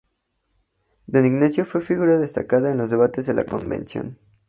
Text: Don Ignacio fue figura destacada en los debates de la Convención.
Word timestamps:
Don 1.05 1.27
Ignacio 1.27 1.63
fue 1.63 1.79
figura 1.79 2.17
destacada 2.17 2.71
en 2.71 2.79
los 2.79 2.89
debates 2.89 3.27
de 3.27 3.35
la 3.35 3.43
Convención. 3.43 4.17